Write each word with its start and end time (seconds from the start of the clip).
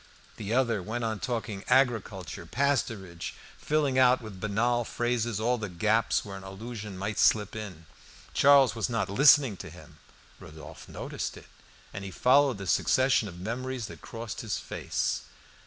The 0.37 0.51
other 0.51 0.81
went 0.81 1.03
on 1.03 1.19
talking 1.19 1.63
agriculture, 1.69 2.47
cattle, 2.47 2.51
pasturage, 2.73 3.33
filling 3.59 3.99
out 3.99 4.19
with 4.19 4.39
banal 4.39 4.83
phrases 4.83 5.39
all 5.39 5.59
the 5.59 5.69
gaps 5.69 6.25
where 6.25 6.35
an 6.37 6.43
allusion 6.43 6.97
might 6.97 7.19
slip 7.19 7.55
in. 7.55 7.85
Charles 8.33 8.73
was 8.73 8.89
not 8.89 9.11
listening 9.11 9.57
to 9.57 9.69
him; 9.69 9.99
Rodolphe 10.39 10.91
noticed 10.91 11.37
it, 11.37 11.45
and 11.93 12.03
he 12.03 12.09
followed 12.09 12.57
the 12.57 12.65
succession 12.65 13.27
of 13.27 13.39
memories 13.39 13.85
that 13.85 14.01
crossed 14.01 14.41
his 14.41 14.57
face. 14.57 15.21